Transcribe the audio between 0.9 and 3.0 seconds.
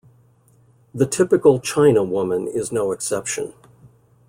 The "typical" "china" woman is no